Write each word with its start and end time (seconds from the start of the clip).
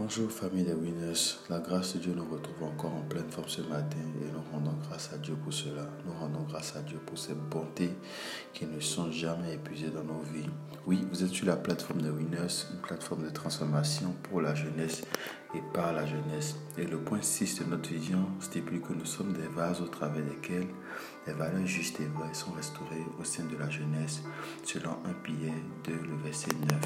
Bonjour 0.00 0.30
famille 0.30 0.62
des 0.62 0.74
Winners, 0.74 1.40
la 1.50 1.58
grâce 1.58 1.94
de 1.94 1.98
Dieu 1.98 2.14
nous 2.14 2.24
retrouve 2.24 2.68
encore 2.68 2.94
en 2.94 3.02
pleine 3.02 3.28
forme 3.28 3.48
ce 3.48 3.62
matin 3.62 3.98
et 4.22 4.30
nous 4.32 4.44
rendons 4.52 4.78
grâce 4.88 5.12
à 5.12 5.18
Dieu 5.18 5.34
pour 5.34 5.52
cela. 5.52 5.90
Nous 6.06 6.12
rendons 6.12 6.44
grâce 6.44 6.76
à 6.76 6.82
Dieu 6.82 6.98
pour 7.04 7.18
ses 7.18 7.34
bontés 7.34 7.90
qui 8.52 8.64
ne 8.66 8.78
sont 8.78 9.10
jamais 9.10 9.54
épuisées 9.54 9.90
dans 9.90 10.04
nos 10.04 10.20
vies. 10.32 10.48
Oui, 10.86 11.04
vous 11.10 11.24
êtes 11.24 11.30
sur 11.30 11.46
la 11.46 11.56
plateforme 11.56 12.00
des 12.00 12.10
Winners, 12.10 12.66
une 12.72 12.80
plateforme 12.80 13.24
de 13.24 13.30
transformation 13.30 14.14
pour 14.22 14.40
la 14.40 14.54
jeunesse 14.54 15.02
et 15.52 15.62
par 15.74 15.92
la 15.92 16.06
jeunesse. 16.06 16.54
Et 16.78 16.84
le 16.84 16.98
point 16.98 17.20
6 17.20 17.58
de 17.58 17.64
notre 17.64 17.88
vision 17.88 18.24
stipule 18.38 18.80
que 18.80 18.92
nous 18.92 19.04
sommes 19.04 19.32
des 19.32 19.48
vases 19.48 19.80
au 19.80 19.88
travers 19.88 20.24
desquels 20.24 20.68
les 21.26 21.32
valeurs 21.32 21.66
justes 21.66 21.98
et 21.98 22.06
vraies 22.06 22.34
sont 22.34 22.52
restaurées 22.52 23.04
au 23.18 23.24
sein 23.24 23.46
de 23.46 23.56
la 23.56 23.68
jeunesse 23.68 24.22
selon 24.62 24.92
un 25.04 25.14
pilier 25.24 25.54
de 25.82 25.92
le 25.92 26.16
verset 26.22 26.52
9. 26.70 26.80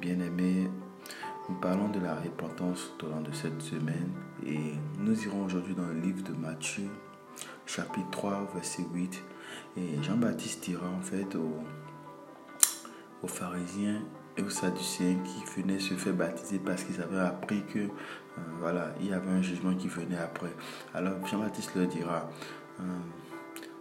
Bien-aimés, 0.00 0.70
nous 1.48 1.54
parlons 1.56 1.88
de 1.88 1.98
la 2.00 2.14
repentance 2.14 2.92
au 3.02 3.06
long 3.06 3.22
de 3.22 3.32
cette 3.32 3.62
semaine 3.62 4.12
et 4.46 4.74
nous 4.98 5.24
irons 5.24 5.44
aujourd'hui 5.44 5.74
dans 5.74 5.86
le 5.86 5.98
livre 5.98 6.22
de 6.22 6.32
Matthieu, 6.32 6.88
chapitre 7.64 8.10
3, 8.10 8.50
verset 8.54 8.84
8. 8.92 9.22
Et 9.78 10.02
Jean-Baptiste 10.02 10.64
dira 10.64 10.86
en 10.88 11.00
fait 11.00 11.34
aux, 11.36 13.26
pharisiens 13.26 14.02
et 14.36 14.42
aux 14.42 14.50
sadducéens 14.50 15.16
qui 15.24 15.60
venaient 15.60 15.78
se 15.78 15.94
faire 15.94 16.12
baptiser 16.12 16.58
parce 16.58 16.84
qu'ils 16.84 17.00
avaient 17.00 17.18
appris 17.18 17.64
que 17.64 17.78
euh, 17.78 17.88
voilà, 18.60 18.94
il 19.00 19.06
y 19.08 19.12
avait 19.12 19.30
un 19.30 19.42
jugement 19.42 19.74
qui 19.74 19.88
venait 19.88 20.18
après. 20.18 20.52
Alors 20.94 21.26
Jean-Baptiste 21.26 21.74
leur 21.74 21.86
dira 21.86 22.28
euh, 22.80 22.82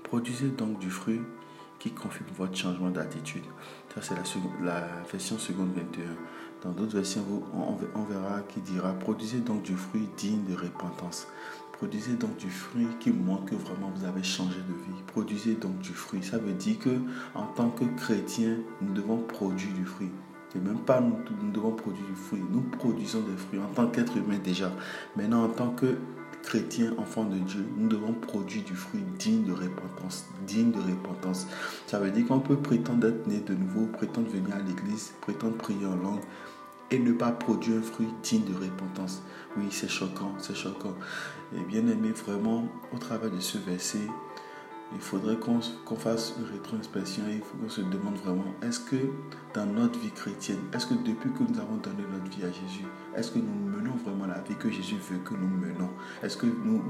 produisez 0.04 0.50
donc 0.50 0.80
du 0.80 0.90
fruit 0.90 1.22
qui 1.80 1.92
confirme 1.92 2.30
votre 2.36 2.56
changement 2.56 2.90
d'attitude. 2.90 3.44
Ça, 3.94 4.02
c'est 4.02 4.16
la, 4.16 4.24
la 4.66 4.88
version 5.12 5.38
seconde 5.38 5.74
21. 5.76 6.04
Dans 6.64 6.72
d'autres 6.72 6.96
versions, 6.96 7.24
on 7.54 8.04
verra 8.04 8.42
qui 8.50 8.60
dira 8.62 8.94
Produisez 8.94 9.40
donc 9.40 9.62
du 9.62 9.76
fruit 9.76 10.08
digne 10.18 10.44
de 10.50 10.56
repentance. 10.56 11.28
Produisez 11.78 12.14
donc 12.14 12.36
du 12.38 12.50
fruit 12.50 12.88
qui 13.00 13.12
montre 13.12 13.46
que 13.46 13.56
vraiment 13.56 13.92
vous 13.96 14.04
avez 14.04 14.24
changé 14.24 14.58
de 14.68 14.74
vie. 14.74 15.04
Produisez 15.06 15.54
donc 15.54 15.78
du 15.78 15.94
fruit. 15.94 16.24
Ça 16.24 16.40
veut 16.40 16.54
dire 16.54 16.80
que 16.80 17.00
en 17.36 17.46
tant 17.46 17.70
que 17.70 17.86
chrétien, 17.98 18.58
nous 18.82 18.94
devons 18.94 19.18
produire 19.18 19.72
du 19.76 19.86
fruit. 19.86 20.10
Et 20.56 20.60
même 20.60 20.80
pas 20.80 21.00
nous, 21.00 21.18
nous 21.44 21.52
devons 21.52 21.72
produire 21.72 22.08
du 22.08 22.16
fruit. 22.16 22.42
Nous 22.50 22.62
produisons 22.62 23.22
des 23.22 23.38
fruits 23.38 23.60
en 23.60 23.72
tant 23.76 23.88
qu'être 23.90 24.18
humain 24.18 24.40
déjà. 24.44 24.72
Maintenant, 25.16 25.44
en 25.44 25.50
tant 25.50 25.70
que 25.70 25.98
chrétiens, 26.42 26.96
enfants 26.98 27.26
de 27.26 27.38
Dieu, 27.38 27.64
nous 27.78 27.88
devons 27.88 28.14
produire 28.14 28.64
du 28.64 28.74
fruit 28.74 29.04
digne 29.20 29.44
de 29.44 29.52
repentance, 29.52 30.26
digne 30.48 30.72
de 30.72 30.80
repentance. 30.80 31.46
Ça 31.86 32.00
veut 32.00 32.10
dire 32.10 32.26
qu'on 32.28 32.40
peut 32.40 32.58
prétendre 32.58 33.08
être 33.08 33.28
né 33.28 33.40
de 33.46 33.54
nouveau, 33.54 33.86
prétendre 33.86 34.30
venir 34.30 34.56
à 34.56 34.60
l'église, 34.60 35.14
prétendre 35.22 35.58
prier 35.58 35.86
en 35.86 35.96
langue 35.96 36.22
et 36.92 37.00
ne 37.00 37.12
pas 37.12 37.32
produire 37.32 37.80
un 37.80 37.82
fruit 37.82 38.08
digne 38.24 38.46
de 38.46 38.54
repentance. 38.54 39.24
Oui, 39.58 39.68
c'est 39.72 39.90
choquant, 39.90 40.34
c'est 40.40 40.56
choquant. 40.56 40.96
Et 41.56 41.62
bien 41.62 41.88
aimé, 41.88 42.12
vraiment, 42.12 42.68
au 42.94 42.98
travers 42.98 43.32
de 43.32 43.40
ce 43.40 43.58
verset, 43.58 44.08
il 44.94 45.02
faudrait 45.02 45.36
qu'on 45.38 45.96
fasse 45.96 46.36
une 46.40 46.46
rétroinspection 46.46 47.24
et 47.30 47.36
il 47.36 47.42
faut 47.42 47.58
qu'on 47.58 47.70
se 47.70 47.82
demande 47.82 48.16
vraiment, 48.24 48.46
est-ce 48.62 48.80
que 48.80 48.96
dans 49.54 49.66
notre 49.66 50.00
vie 50.00 50.12
chrétienne, 50.12 50.60
est-ce 50.74 50.88
que 50.88 50.94
depuis 50.94 51.30
que 51.32 51.44
nous 51.44 51.60
avons 51.60 51.76
donné 51.76 52.04
notre 52.10 52.36
vie 52.36 52.44
à 52.44 52.52
Jésus, 52.52 52.86
est-ce 53.16 53.32
que 53.32 53.40
nous 53.40 53.54
menons 53.54 53.96
vraiment 54.06 54.28
la 54.28 54.40
vie 54.42 54.56
que 54.56 54.70
Jésus 54.70 54.96
veut 55.10 55.18
que 55.26 55.34
nous 55.34 55.48
menons? 55.48 55.90
Est-ce 56.24 56.38
que 56.38 56.46
nous, 56.46 56.82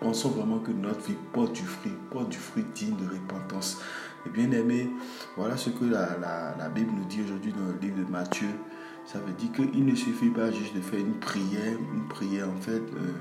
pensons 0.00 0.30
vraiment 0.30 0.58
que 0.60 0.70
notre 0.70 1.00
vie 1.00 1.16
porte 1.32 1.52
du 1.52 1.62
fruit, 1.62 1.92
porte 2.10 2.30
du 2.30 2.38
fruit 2.38 2.64
digne 2.74 2.96
de 2.96 3.06
repentance? 3.06 3.82
Et 4.26 4.30
bien 4.30 4.50
aimé, 4.52 4.88
voilà 5.36 5.58
ce 5.58 5.68
que 5.70 5.84
la, 5.84 6.16
la, 6.58 6.68
Bible 6.70 6.92
nous 6.96 7.04
dit 7.04 7.22
aujourd'hui 7.22 7.52
dans 7.52 7.66
le 7.66 7.78
livre 7.78 8.02
de 8.02 8.10
Matthieu. 8.10 8.48
Ça 9.06 9.18
veut 9.18 9.32
dire 9.34 9.52
qu'il 9.52 9.84
ne 9.84 9.94
suffit 9.94 10.30
pas 10.30 10.50
juste 10.50 10.74
de 10.74 10.80
faire 10.80 11.00
une 11.00 11.18
prière, 11.20 11.78
une 11.94 12.08
prière 12.08 12.48
en 12.48 12.60
fait. 12.60 12.80
Euh, 12.80 13.12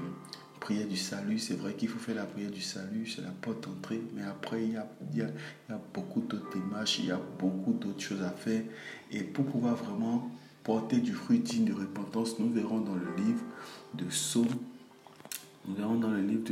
prière 0.64 0.88
du 0.88 0.96
salut, 0.96 1.40
c'est 1.40 1.56
vrai 1.56 1.74
qu'il 1.74 1.90
faut 1.90 2.00
faire 2.00 2.16
la 2.16 2.26
prière 2.26 2.50
du 2.50 2.62
salut, 2.62 3.06
c'est 3.06 3.22
la 3.22 3.32
porte 3.32 3.68
d'entrée, 3.68 4.02
mais 4.16 4.24
après, 4.24 4.64
il 4.64 4.72
y 4.72 5.22
a, 5.22 5.28
beaucoup 5.94 6.22
d'autres 6.22 6.58
démarches, 6.58 7.00
il 7.00 7.08
y 7.08 7.12
a 7.12 7.20
beaucoup 7.38 7.74
d'autres 7.74 8.00
choses 8.00 8.22
à 8.22 8.30
faire. 8.30 8.62
Et 9.12 9.24
pour 9.24 9.46
pouvoir 9.46 9.76
vraiment 9.76 10.32
porter 10.64 11.00
du 11.02 11.12
fruit 11.12 11.40
digne 11.40 11.66
de 11.66 11.74
repentance, 11.74 12.40
nous 12.40 12.50
verrons 12.50 12.80
dans 12.80 12.96
le 12.96 13.14
livre 13.18 13.44
de 13.96 14.06
Psaume, 14.06 14.48
nous 15.68 15.76
verrons 15.76 15.96
dans 15.96 16.12
le 16.12 16.22
livre 16.22 16.46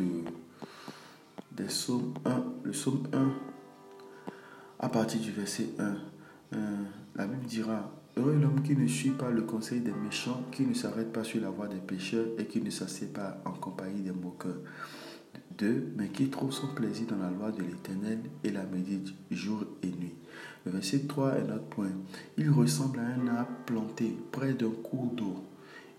de, 1.54 1.64
Psaumes 1.64 2.14
1, 2.26 2.44
le 2.64 2.72
Psaume 2.72 3.08
1, 3.14 3.32
à 4.82 4.90
partir 4.90 5.22
du 5.22 5.32
verset 5.32 5.70
1, 5.80 5.84
euh, 6.54 6.84
la 7.16 7.28
Bible 7.28 7.46
dira 7.46 7.90
Heureux 8.18 8.36
l'homme 8.36 8.62
qui 8.62 8.76
ne 8.76 8.88
suit 8.88 9.12
pas 9.12 9.30
le 9.30 9.44
conseil 9.44 9.80
des 9.80 9.94
méchants, 9.94 10.44
qui 10.52 10.66
ne 10.66 10.74
s'arrête 10.74 11.14
pas 11.14 11.24
sur 11.24 11.42
la 11.42 11.50
voie 11.50 11.68
des 11.68 11.80
pécheurs 11.80 12.28
et 12.38 12.46
qui 12.46 12.62
ne 12.62 12.70
s'assied 12.70 13.08
pas 13.08 13.42
en 13.46 13.52
compagnie 13.52 14.02
des 14.02 14.12
moqueurs. 14.12 14.60
Deux, 15.58 15.94
mais 15.96 16.10
qui 16.10 16.30
trouve 16.30 16.52
son 16.52 16.68
plaisir 16.68 17.08
dans 17.08 17.18
la 17.18 17.30
loi 17.30 17.52
de 17.52 17.62
l'Éternel 17.62 18.20
et 18.44 18.52
la 18.52 18.64
médite 18.64 19.14
jour 19.30 19.64
et 19.82 19.88
nuit. 19.88 20.16
Le 20.66 20.72
verset 20.72 21.00
3 21.08 21.36
est 21.36 21.48
notre 21.48 21.66
point. 21.66 21.92
Il 22.38 22.50
ressemble 22.50 23.00
à 23.00 23.04
un 23.04 23.28
arbre 23.28 23.52
planté 23.66 24.18
près 24.32 24.54
d'un 24.54 24.72
cours 24.72 25.12
d'eau. 25.14 25.36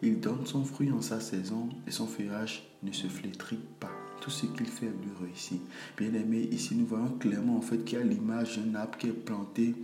Il 0.02 0.20
donne 0.20 0.44
son 0.44 0.64
fruit 0.64 0.90
en 0.90 1.00
sa 1.00 1.20
saison 1.20 1.68
et 1.86 1.90
son 1.90 2.06
feuillage 2.06 2.68
ne 2.82 2.92
se 2.92 3.06
flétrit 3.06 3.60
pas. 3.80 3.92
Tout 4.20 4.30
ce 4.30 4.46
qu'il 4.46 4.66
fait 4.66 4.86
lui 4.86 5.10
réussit. 5.24 5.62
Bien 5.96 6.12
aimé, 6.12 6.48
ici 6.50 6.74
nous 6.74 6.86
voyons 6.86 7.16
clairement 7.18 7.56
en 7.56 7.62
fait 7.62 7.78
qu'il 7.84 7.98
y 7.98 8.02
a 8.02 8.04
l'image 8.04 8.58
d'un 8.58 8.74
arbre 8.74 8.98
qui 8.98 9.08
est 9.08 9.12
planté 9.12 9.74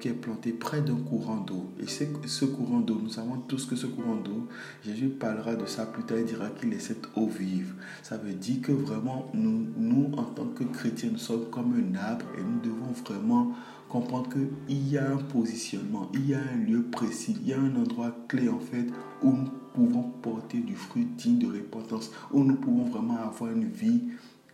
qui 0.00 0.08
est 0.08 0.12
planté 0.12 0.52
près 0.52 0.80
d'un 0.80 0.96
courant 0.96 1.36
d'eau. 1.36 1.70
Et 1.78 1.86
ce 1.86 2.44
courant 2.44 2.80
d'eau, 2.80 2.98
nous 3.02 3.10
savons 3.10 3.36
tous 3.46 3.66
que 3.66 3.76
ce 3.76 3.86
courant 3.86 4.16
d'eau, 4.16 4.48
Jésus 4.84 5.08
parlera 5.08 5.54
de 5.54 5.66
ça 5.66 5.86
plus 5.86 6.02
tard, 6.02 6.18
il 6.18 6.24
dira 6.24 6.48
qu'il 6.48 6.72
est 6.72 6.80
cette 6.80 7.06
eau 7.16 7.26
vive. 7.26 7.74
Ça 8.02 8.16
veut 8.16 8.32
dire 8.32 8.62
que 8.62 8.72
vraiment, 8.72 9.30
nous, 9.34 9.66
nous, 9.76 10.10
en 10.16 10.24
tant 10.24 10.46
que 10.46 10.64
chrétiens, 10.64 11.10
nous 11.12 11.18
sommes 11.18 11.50
comme 11.50 11.74
un 11.74 11.94
arbre 11.96 12.26
et 12.38 12.42
nous 12.42 12.60
devons 12.60 12.92
vraiment 13.04 13.52
comprendre 13.88 14.28
qu'il 14.30 14.88
y 14.88 14.96
a 14.96 15.10
un 15.10 15.16
positionnement, 15.16 16.08
il 16.14 16.28
y 16.28 16.34
a 16.34 16.38
un 16.38 16.64
lieu 16.64 16.82
précis, 16.82 17.36
il 17.40 17.48
y 17.48 17.52
a 17.52 17.58
un 17.58 17.74
endroit 17.74 18.14
clé 18.28 18.48
en 18.48 18.60
fait 18.60 18.86
où 19.20 19.32
nous 19.32 19.50
pouvons 19.74 20.04
porter 20.22 20.58
du 20.58 20.76
fruit 20.76 21.04
digne 21.04 21.38
de 21.38 21.46
repentance, 21.46 22.10
où 22.30 22.44
nous 22.44 22.54
pouvons 22.54 22.84
vraiment 22.84 23.18
avoir 23.18 23.50
une 23.50 23.68
vie 23.68 24.02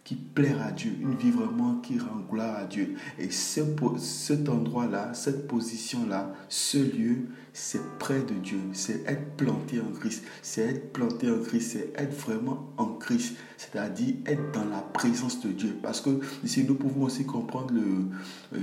qui 0.06 0.14
plaire 0.14 0.62
à 0.62 0.70
Dieu, 0.70 0.92
une 1.00 1.16
vie 1.16 1.32
vraiment 1.32 1.80
qui 1.80 1.98
rend 1.98 2.20
gloire 2.30 2.54
à 2.56 2.64
Dieu. 2.64 2.94
Et 3.18 3.28
ce, 3.28 3.60
cet 3.98 4.48
endroit-là, 4.48 5.12
cette 5.14 5.48
position-là, 5.48 6.32
ce 6.48 6.78
lieu, 6.78 7.26
c'est 7.52 7.82
près 7.98 8.20
de 8.20 8.34
Dieu. 8.34 8.60
C'est 8.72 9.04
être 9.08 9.36
planté 9.36 9.80
en 9.80 9.90
Christ. 9.90 10.22
C'est 10.42 10.62
être 10.62 10.92
planté 10.92 11.28
en 11.28 11.40
Christ. 11.40 11.72
C'est 11.72 11.92
être 12.00 12.16
vraiment 12.16 12.72
en 12.76 12.94
Christ. 12.94 13.34
C'est-à-dire 13.56 14.14
être 14.26 14.52
dans 14.52 14.66
la 14.66 14.78
présence 14.80 15.40
de 15.40 15.48
Dieu. 15.48 15.76
Parce 15.82 16.00
que 16.00 16.20
ici, 16.44 16.62
nous 16.62 16.76
pouvons 16.76 17.06
aussi 17.06 17.26
comprendre 17.26 17.74
le, 17.74 18.58
euh, 18.58 18.60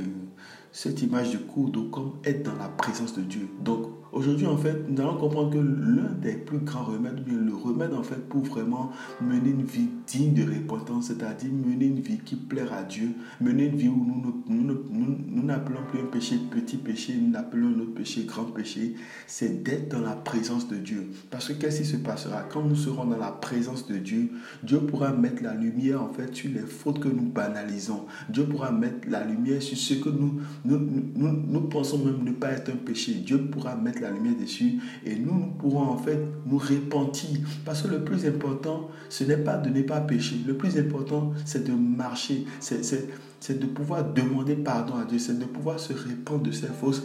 cette 0.73 1.01
image 1.03 1.31
de 1.31 1.38
cours 1.38 1.69
d'eau 1.69 1.84
comme 1.85 2.13
être 2.25 2.44
dans 2.44 2.57
la 2.57 2.67
présence 2.67 3.13
de 3.13 3.22
Dieu. 3.22 3.47
Donc, 3.63 3.88
Aujourd'hui, 4.13 4.45
en 4.45 4.57
fait, 4.57 4.88
nous 4.88 5.01
allons 5.01 5.17
comprendre 5.17 5.50
que 5.50 5.57
l'un 5.57 6.11
des 6.22 6.34
plus 6.34 6.59
grands 6.59 6.84
remèdes, 6.84 7.23
bien 7.23 7.39
le 7.39 7.56
remède 7.56 7.95
en 7.95 8.03
fait 8.03 8.29
pour 8.29 8.44
vraiment 8.44 8.91
mener 9.19 9.50
une 9.50 9.63
vie 9.63 9.89
digne 10.06 10.35
de 10.35 10.44
repentance, 10.44 11.07
c'est-à-dire 11.07 11.50
mener 11.51 11.88
une 11.88 12.00
vie 12.00 12.19
qui 12.19 12.35
plaire 12.35 12.72
à 12.73 12.83
Dieu, 12.83 13.09
mener 13.41 13.66
une 13.66 13.75
vie 13.75 13.89
où 13.89 14.06
nous 14.47 15.44
n'appelons 15.44 15.79
plus 15.89 16.00
un 16.01 16.06
péché 16.06 16.38
petit 16.51 16.78
péché, 16.78 17.16
nous 17.19 17.35
appelons 17.35 17.69
notre 17.69 17.95
péché 17.95 18.25
grand 18.25 18.44
péché, 18.44 18.94
c'est 19.25 19.63
d'être 19.63 19.89
dans 19.89 20.01
la 20.01 20.16
présence 20.16 20.67
de 20.67 20.75
Dieu. 20.75 21.09
Parce 21.31 21.47
que 21.47 21.53
qu'est-ce 21.53 21.79
qui 21.81 21.88
se 21.88 21.97
passera? 21.97 22.44
Quand 22.44 22.62
nous 22.62 22.75
serons 22.75 23.06
dans 23.06 23.17
la 23.17 23.31
présence 23.31 23.88
de 23.88 23.97
Dieu 23.97 24.29
Dieu 24.62 24.78
pourra 24.81 25.12
mettre 25.12 25.41
la 25.41 25.56
lumière 25.56 26.03
en 26.03 26.09
fait 26.09 26.35
sur 26.35 26.51
les 26.51 26.67
fautes 26.67 27.00
que 27.00 27.07
nous 27.07 27.31
banalisons. 27.31 28.06
Dieu 28.29 28.44
pourra 28.44 28.72
mettre 28.72 29.09
la 29.09 29.23
lumière 29.25 29.59
sur 29.59 29.75
ce 29.75 29.95
que 29.95 30.09
nous, 30.09 30.39
nous, 30.66 30.79
nous, 31.16 31.31
nous 31.47 31.62
pensons 31.62 31.97
même 31.97 32.24
ne 32.24 32.31
pas 32.31 32.51
être 32.51 32.69
un 32.69 32.78
péché. 32.78 33.16
Dieu 33.16 33.38
pourra 33.47 33.75
mettre 33.75 34.01
la 34.01 34.12
lumière 34.12 34.35
dessus 34.40 34.79
et 35.06 35.16
nous, 35.16 35.34
nous 35.34 35.51
pourrons 35.51 35.81
en 35.83 35.98
fait 35.98 36.19
nous 36.45 36.57
repentir. 36.57 37.39
Parce 37.65 37.81
que 37.81 37.89
le 37.89 38.04
plus 38.04 38.25
important, 38.25 38.89
ce 39.10 39.24
n'est 39.25 39.38
pas 39.38 39.57
de 39.57 39.69
ne 39.69 39.81
pas 39.81 40.00
pécher. 40.00 40.38
Le 40.48 40.56
plus 40.56 40.77
important, 40.77 41.33
c'est 41.45 41.65
de 41.65 41.74
marcher. 41.74 42.45
C'est 42.60 43.60
de 43.60 43.65
pouvoir 43.65 44.13
demander 44.13 44.56
pardon 44.56 44.95
à 44.95 45.06
Dieu. 45.06 45.19
C'est 45.19 45.38
de 45.38 45.45
pouvoir 45.45 45.80
se 45.80 45.94
répandre 45.94 46.44
de 46.44 46.51
ses 46.51 46.68
fausses 46.68 47.04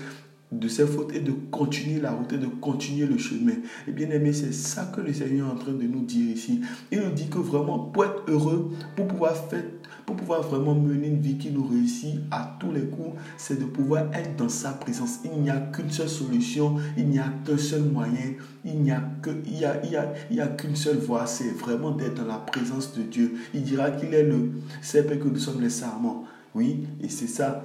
de 0.50 0.68
ses 0.68 0.86
fautes 0.86 1.14
et 1.14 1.20
de 1.20 1.32
continuer 1.50 2.00
la 2.00 2.12
route 2.12 2.32
et 2.32 2.38
de 2.38 2.46
continuer 2.46 3.06
le 3.06 3.18
chemin. 3.18 3.54
Et 3.86 3.92
bien 3.92 4.10
aimé, 4.10 4.32
c'est 4.32 4.52
ça 4.52 4.90
que 4.94 5.00
le 5.00 5.12
Seigneur 5.12 5.48
est 5.48 5.52
en 5.52 5.56
train 5.56 5.72
de 5.72 5.82
nous 5.82 6.04
dire 6.04 6.30
ici. 6.30 6.60
Il 6.90 7.00
nous 7.00 7.10
dit 7.10 7.28
que 7.28 7.38
vraiment, 7.38 7.78
pour 7.78 8.04
être 8.04 8.22
heureux, 8.28 8.70
pour 8.96 9.06
pouvoir 9.06 9.36
faire 9.36 9.64
pour 10.08 10.16
pouvoir 10.16 10.40
vraiment 10.40 10.74
mener 10.74 11.08
une 11.08 11.20
vie 11.20 11.36
qui 11.36 11.50
nous 11.50 11.66
réussit 11.66 12.14
à 12.30 12.56
tous 12.58 12.72
les 12.72 12.86
coups, 12.86 13.20
c'est 13.36 13.58
de 13.58 13.66
pouvoir 13.66 14.04
être 14.14 14.36
dans 14.36 14.48
sa 14.48 14.70
présence. 14.70 15.18
Il 15.22 15.42
n'y 15.42 15.50
a 15.50 15.58
qu'une 15.60 15.90
seule 15.90 16.08
solution, 16.08 16.76
il 16.96 17.08
n'y 17.08 17.18
a 17.18 17.30
qu'un 17.44 17.58
seul 17.58 17.82
moyen, 17.82 18.32
il 18.64 18.80
n'y 18.80 18.90
a 18.90 19.02
que, 19.20 19.28
il 19.44 19.58
y 19.58 19.66
a, 19.66 19.82
il 20.30 20.56
qu'une 20.56 20.76
seule 20.76 20.96
voie, 20.96 21.26
c'est 21.26 21.50
vraiment 21.50 21.90
d'être 21.90 22.14
dans 22.14 22.24
la 22.24 22.38
présence 22.38 22.94
de 22.94 23.02
Dieu. 23.02 23.34
Il 23.52 23.64
dira 23.64 23.90
qu'il 23.90 24.14
est 24.14 24.22
le 24.22 24.52
c'est 24.80 25.06
que 25.06 25.28
nous 25.28 25.36
sommes 25.36 25.60
les 25.60 25.68
sarments. 25.68 26.24
Oui, 26.54 26.86
et 27.02 27.10
c'est 27.10 27.26
ça. 27.26 27.62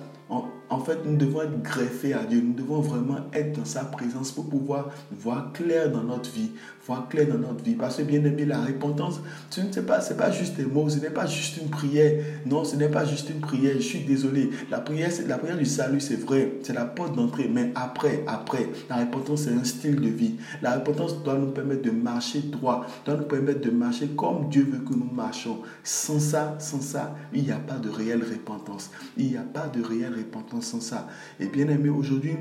En 0.69 0.79
fait, 0.79 0.99
nous 1.05 1.15
devons 1.15 1.41
être 1.41 1.61
greffés 1.61 2.13
à 2.13 2.23
Dieu. 2.23 2.41
Nous 2.41 2.53
devons 2.53 2.81
vraiment 2.81 3.19
être 3.33 3.57
dans 3.57 3.65
sa 3.65 3.83
présence 3.83 4.31
pour 4.31 4.49
pouvoir 4.49 4.89
voir 5.11 5.51
clair 5.53 5.91
dans 5.91 6.03
notre 6.03 6.31
vie. 6.31 6.51
Voir 6.85 7.07
clair 7.07 7.27
dans 7.27 7.37
notre 7.37 7.63
vie. 7.63 7.75
Parce 7.75 7.97
que, 7.97 8.03
bien 8.03 8.23
aimé, 8.23 8.45
la 8.45 8.61
repentance, 8.61 9.21
ce 9.49 9.61
n'est 9.61 9.81
pas, 9.85 10.31
juste 10.31 10.55
des 10.55 10.65
mots, 10.65 10.89
ce 10.89 10.99
n'est 10.99 11.09
pas 11.09 11.25
juste 11.25 11.57
une 11.57 11.69
prière. 11.69 12.23
Non, 12.45 12.63
ce 12.63 12.75
n'est 12.75 12.89
pas 12.89 13.05
juste 13.05 13.29
une 13.29 13.39
prière. 13.39 13.75
Je 13.75 13.83
suis 13.83 13.99
désolé. 13.99 14.49
La 14.71 14.79
prière, 14.79 15.09
la 15.27 15.37
prière 15.37 15.57
du 15.57 15.65
salut, 15.65 16.01
c'est 16.01 16.15
vrai. 16.15 16.53
C'est 16.63 16.73
la 16.73 16.85
porte 16.85 17.15
d'entrée. 17.15 17.49
Mais 17.53 17.71
après, 17.75 18.23
après, 18.27 18.69
la 18.89 18.97
repentance, 18.97 19.43
c'est 19.43 19.53
un 19.53 19.63
style 19.63 20.01
de 20.01 20.09
vie. 20.09 20.35
La 20.61 20.75
repentance 20.75 21.21
doit 21.23 21.37
nous 21.37 21.51
permettre 21.51 21.83
de 21.83 21.91
marcher 21.91 22.39
droit, 22.41 22.85
doit 23.05 23.15
nous 23.15 23.25
permettre 23.25 23.61
de 23.61 23.71
marcher 23.71 24.07
comme 24.17 24.49
Dieu 24.49 24.67
veut 24.69 24.79
que 24.79 24.93
nous 24.93 25.09
marchions. 25.13 25.59
Sans 25.83 26.19
ça, 26.19 26.55
sans 26.59 26.81
ça, 26.81 27.15
il 27.33 27.43
n'y 27.43 27.51
a 27.51 27.57
pas 27.57 27.75
de 27.75 27.89
réelle 27.89 28.23
repentance. 28.23 28.91
Il 29.17 29.27
n'y 29.27 29.37
a 29.37 29.41
pas 29.41 29.67
de 29.67 29.81
réelle 29.81 30.13
repentance 30.15 30.52
sans 30.61 30.81
ça. 30.81 31.07
Et 31.39 31.47
bien 31.47 31.67
aimé, 31.69 31.89
aujourd'hui, 31.89 32.35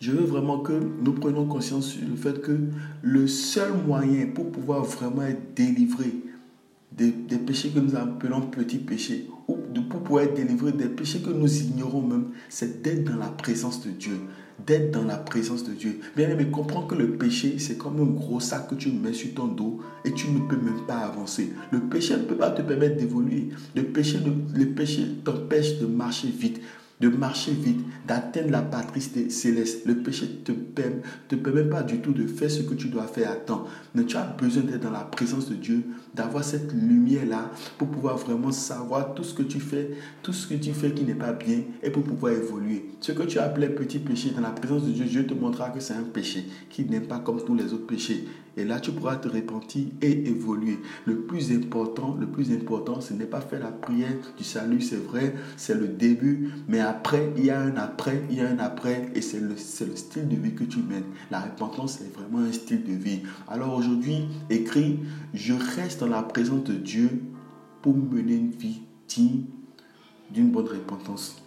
je 0.00 0.12
veux 0.12 0.24
vraiment 0.24 0.58
que 0.58 0.72
nous 0.72 1.12
prenions 1.12 1.46
conscience 1.46 1.96
le 1.98 2.16
fait 2.16 2.40
que 2.40 2.58
le 3.02 3.26
seul 3.26 3.72
moyen 3.86 4.26
pour 4.26 4.50
pouvoir 4.50 4.84
vraiment 4.84 5.22
être 5.22 5.54
délivré 5.54 6.12
des, 6.92 7.10
péchés 7.38 7.70
que 7.70 7.80
nous 7.80 7.96
appelons 7.96 8.42
petits 8.42 8.78
péchés, 8.78 9.28
ou 9.48 9.58
de, 9.72 9.80
pour 9.80 10.02
pouvoir 10.02 10.24
être 10.24 10.34
délivré 10.34 10.72
des 10.72 10.86
péchés 10.86 11.20
que 11.20 11.30
nous 11.30 11.62
ignorons 11.62 12.02
même, 12.02 12.26
c'est 12.48 12.82
d'être 12.82 13.04
dans 13.04 13.16
la 13.16 13.28
présence 13.28 13.84
de 13.84 13.90
Dieu 13.90 14.20
d'être 14.64 14.92
dans 14.92 15.04
la 15.04 15.16
présence 15.16 15.64
de 15.64 15.72
Dieu. 15.72 16.00
Bien 16.16 16.30
aimé, 16.30 16.46
comprends 16.50 16.86
que 16.86 16.94
le 16.94 17.16
péché, 17.16 17.58
c'est 17.58 17.76
comme 17.76 18.00
un 18.00 18.04
gros 18.04 18.40
sac 18.40 18.68
que 18.68 18.74
tu 18.74 18.90
mets 18.90 19.12
sur 19.12 19.34
ton 19.34 19.46
dos 19.46 19.80
et 20.04 20.12
tu 20.12 20.28
ne 20.30 20.40
peux 20.40 20.56
même 20.56 20.86
pas 20.86 20.98
avancer. 20.98 21.52
Le 21.70 21.80
péché 21.80 22.16
ne 22.16 22.22
peut 22.22 22.36
pas 22.36 22.50
te 22.50 22.62
permettre 22.62 22.96
d'évoluer. 22.96 23.48
Le 23.74 23.82
péché, 23.84 24.18
le 24.54 24.66
péché 24.66 25.06
t'empêche 25.24 25.78
de 25.78 25.86
marcher 25.86 26.28
vite 26.28 26.60
de 27.00 27.08
marcher 27.08 27.52
vite, 27.52 27.84
d'atteindre 28.06 28.50
la 28.50 28.62
patrie 28.62 29.00
céleste. 29.00 29.86
Le 29.86 29.96
péché 29.96 30.26
ne 30.26 30.44
te, 30.44 30.52
permet, 30.52 31.02
te 31.28 31.34
permet 31.34 31.64
pas 31.64 31.82
du 31.82 31.98
tout 31.98 32.12
de 32.12 32.26
faire 32.26 32.50
ce 32.50 32.62
que 32.62 32.74
tu 32.74 32.88
dois 32.88 33.06
faire 33.06 33.30
à 33.30 33.34
temps. 33.34 33.66
Mais 33.94 34.04
tu 34.04 34.16
as 34.16 34.24
besoin 34.24 34.62
d'être 34.62 34.82
dans 34.82 34.90
la 34.90 35.00
présence 35.00 35.48
de 35.48 35.54
Dieu, 35.54 35.84
d'avoir 36.14 36.44
cette 36.44 36.72
lumière-là 36.72 37.50
pour 37.78 37.88
pouvoir 37.88 38.16
vraiment 38.16 38.52
savoir 38.52 39.14
tout 39.14 39.24
ce 39.24 39.34
que 39.34 39.42
tu 39.42 39.60
fais, 39.60 39.90
tout 40.22 40.32
ce 40.32 40.46
que 40.46 40.54
tu 40.54 40.72
fais 40.72 40.92
qui 40.92 41.04
n'est 41.04 41.14
pas 41.14 41.32
bien 41.32 41.62
et 41.82 41.90
pour 41.90 42.02
pouvoir 42.02 42.32
évoluer. 42.32 42.90
Ce 43.00 43.12
que 43.12 43.22
tu 43.24 43.38
appelais 43.38 43.68
petit 43.68 43.98
péché 43.98 44.30
dans 44.30 44.42
la 44.42 44.50
présence 44.50 44.84
de 44.84 44.92
Dieu, 44.92 45.04
Dieu 45.04 45.26
te 45.26 45.34
montrera 45.34 45.70
que 45.70 45.80
c'est 45.80 45.94
un 45.94 46.02
péché 46.02 46.46
qui 46.70 46.84
n'est 46.84 47.00
pas 47.00 47.18
comme 47.18 47.42
tous 47.44 47.54
les 47.54 47.72
autres 47.72 47.86
péchés. 47.86 48.26
Et 48.56 48.64
là, 48.64 48.78
tu 48.78 48.92
pourras 48.92 49.16
te 49.16 49.28
repentir 49.28 49.86
et 50.00 50.28
évoluer. 50.28 50.78
Le 51.06 51.22
plus 51.22 51.50
important, 51.50 52.16
le 52.18 52.26
plus 52.26 52.52
important, 52.52 53.00
ce 53.00 53.12
n'est 53.12 53.24
pas 53.24 53.40
faire 53.40 53.60
la 53.60 53.72
prière 53.72 54.12
du 54.36 54.44
salut, 54.44 54.80
c'est 54.80 55.02
vrai, 55.02 55.34
c'est 55.56 55.74
le 55.74 55.88
début, 55.88 56.50
mais 56.68 56.80
après, 56.84 57.32
il 57.36 57.44
y 57.44 57.50
a 57.50 57.60
un 57.60 57.76
après, 57.76 58.22
il 58.30 58.36
y 58.36 58.40
a 58.40 58.48
un 58.48 58.58
après, 58.58 59.10
et 59.14 59.20
c'est 59.20 59.40
le, 59.40 59.48
le 59.48 59.96
style 59.96 60.28
de 60.28 60.36
vie 60.36 60.54
que 60.54 60.64
tu 60.64 60.78
mènes. 60.78 61.04
La 61.30 61.40
repentance, 61.40 61.98
c'est 61.98 62.12
vraiment 62.12 62.38
un 62.38 62.52
style 62.52 62.84
de 62.84 62.92
vie. 62.92 63.22
Alors 63.48 63.74
aujourd'hui, 63.74 64.28
écris, 64.50 65.00
je 65.32 65.54
reste 65.76 66.00
dans 66.00 66.08
la 66.08 66.22
présence 66.22 66.64
de 66.64 66.74
Dieu 66.74 67.22
pour 67.82 67.96
mener 67.96 68.34
une 68.34 68.50
vie 68.50 68.82
digne 69.08 69.44
d'une 70.30 70.50
bonne 70.50 70.68
repentance. 70.68 71.43